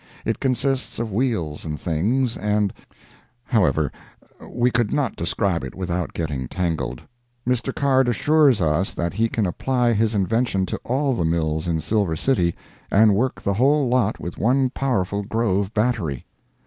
[0.25, 3.91] It consists of wheels and things, and—however,
[4.49, 7.03] we could not describe it without getting tangled.
[7.47, 7.71] Mr.
[7.71, 12.15] Card assures us that he can apply his invention to all the mills in Silver
[12.15, 12.55] City,
[12.89, 16.25] and work the whole lot with one powerful Grove battery.